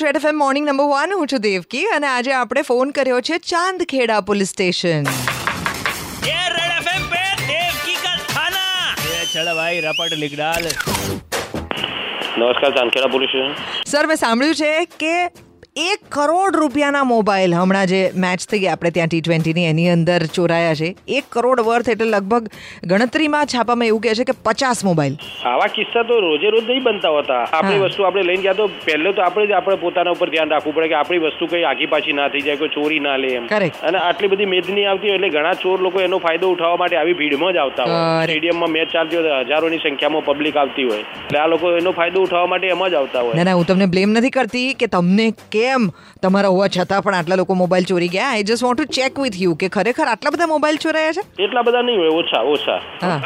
[0.00, 3.37] છો Red FM morning number one હું છું દેવકી અને આજે આપણે ફોન કર્યો છે
[3.45, 5.09] ચાંદખેડા પોલીસ સ્ટેશન
[6.23, 8.61] ये रेड एफएम पे देवकी का थाना
[9.07, 10.69] ये चल भाई रपट लिख डाल
[12.37, 15.13] નમસ્કાર ચાંદખેડા પોલીસ સ્ટેશન સર મેં સાંભળ્યું છે કે
[15.75, 20.73] એક કરોડ રૂપિયાના મોબાઈલ હમણાં જે મેચ થઈ આપણે ત્યાં ટી ટ્વેન્ટીની એની અંદર ચોરાયા
[20.79, 20.89] છે.
[21.17, 22.49] એક કરોડ વર્થ એટલે લગભગ
[22.91, 25.15] ગણતરીમાં છાપામાં એવું કહે છે કે પચાસ મોબાઈલ.
[25.51, 27.45] આવા કિસ્સા તો રોજે રોજ નહીં બનતા હોતા.
[27.53, 30.75] આપણી વસ્તુ આપણે લઈને ગયા તો પહેલે તો આપણે જ આપણે પોતાના ઉપર ધ્યાન રાખવું
[30.79, 33.47] પડે કે આપણી વસ્તુ કઈ આગી પાછી ના થઈ જાય કોઈ ચોરી ના લે એમ.
[33.91, 37.53] અને આટલી બધી મેદની આવતી એટલે ઘણા ચોર લોકો એનો ફાયદો ઉઠાવવા માટે આવી ભીડમાં
[37.53, 38.03] જ આવતા હોય.
[38.27, 41.07] સ્ટેડિયમમાં મેચ ચાલતી હોય હજારોની સંખ્યામાં પબ્લિક આવતી હોય.
[41.23, 43.39] એટલે આ લોકો એનો ફાયદો ઉઠાવવા માટે એમાં જ આવતા હોય.
[43.41, 45.31] ના ના હું તમને બ્લેમ નથી કરતી કે તમને
[45.61, 45.87] કેમ
[46.23, 48.29] તમારા હોવા છતાં પણ આટલા લોકો મોબાઈલ ચોરી ગયા.
[48.33, 51.23] I just want to check with you કે ખરેખર આટલા બધા મોબાઈલ ચોરાયા છે?
[51.45, 52.79] એટલા બધા નહીં હોય ઓછા ઓછા.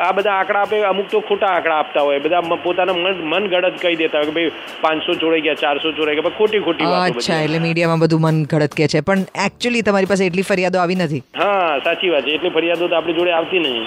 [0.06, 2.20] આ બધા આંકડા આપે અમુક તો ખોટા આંકડા આપતા હોય.
[2.26, 4.52] બધા પોતાના મન મન ગળત કહી દેતા હોય કે ભાઈ
[4.84, 6.92] પાંચસો ચોરાઈ ગયા ચારસો ચોરાઈ ગયા ખોટી ખોટી.
[7.02, 9.02] અચ્છા એટલે મીડિયામાં બધું મન ઘડત કે છે.
[9.10, 11.24] પણ એકચ્યુઅલી તમારી પાસે એટલી ફરિયાદો આવી નથી?
[11.42, 12.36] હા સાચી વાત છે.
[12.38, 13.86] એટલી ફરિયાદો તો આપણી જોડે આવતી નહીં.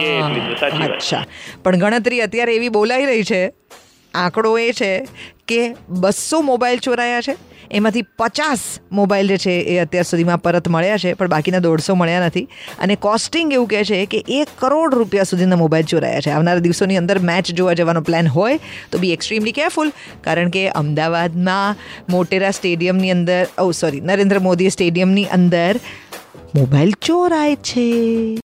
[0.00, 0.98] કે એટલી સાચી વાત.
[0.98, 1.24] અચ્છા.
[1.64, 3.42] પણ ગણતરી અત્યારે એવી બોલાઈ રહી છે
[4.14, 4.92] આંકડો એ છે
[5.52, 5.60] કે
[6.02, 7.34] બસો મોબાઈલ ચોરાયા છે?
[7.70, 12.26] એમાંથી પચાસ મોબાઈલ જે છે એ અત્યાર સુધીમાં પરત મળ્યા છે, પણ બાકીના દોઢસો મળ્યા
[12.26, 12.48] નથી.
[12.78, 16.30] અને કોસ્ટિંગ એવું કહે છે કે એક કરોડ રૂપિયા સુધીના મોબાઈલ ચોરાયા છે.
[16.30, 18.58] આવનારા દિવસોની અંદર મેચ જોવા જવાનો પ્લાન હોય
[18.90, 21.76] તો બી એક્સ્ટ્રીમલી કેરફુલ કારણ કે અમદાવાદમાં
[22.10, 25.78] મોટેરા સ્ટેડિયમની અંદર ઓ સોરી નરેન્દ્ર મોદી સ્ટેડિયમની અંદર
[26.54, 28.42] મોબાઈલ ચોરાય છે.